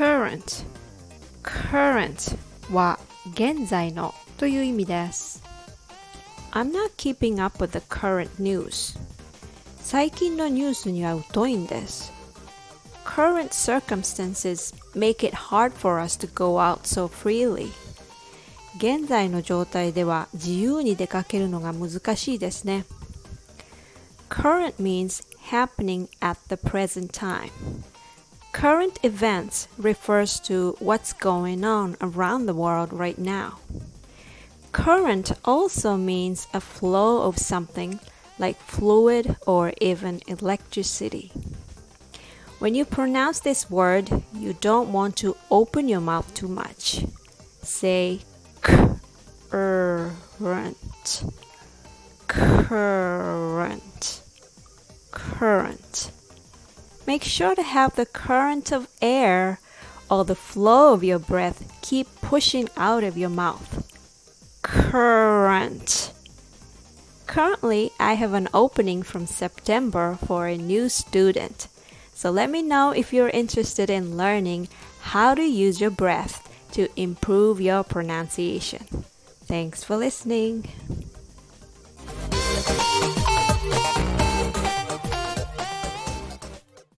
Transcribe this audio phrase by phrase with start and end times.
[0.00, 0.64] current
[1.42, 2.38] current
[2.72, 2.98] は
[3.34, 5.42] 現在のという意味です
[6.52, 8.98] I'm not keeping up with the current news
[9.82, 12.14] 最近のニュースには疎いんです
[13.04, 17.68] Current circumstances make it hard for us to go out so freely
[18.78, 22.86] 現在の状態では自由に出かけるのが難しいですね
[24.30, 27.50] Current means happening at the present time
[28.52, 33.60] Current events refers to what's going on around the world right now.
[34.72, 38.00] Current also means a flow of something
[38.38, 41.32] like fluid or even electricity.
[42.58, 47.04] When you pronounce this word, you don't want to open your mouth too much.
[47.62, 48.20] Say
[48.60, 50.06] current,
[52.26, 54.22] current,
[55.10, 56.10] current.
[57.10, 59.58] Make sure to have the current of air
[60.08, 63.82] or the flow of your breath keep pushing out of your mouth.
[64.62, 66.12] Current.
[67.26, 71.66] Currently, I have an opening from September for a new student.
[72.14, 74.68] So let me know if you're interested in learning
[75.00, 78.86] how to use your breath to improve your pronunciation.
[79.46, 80.68] Thanks for listening.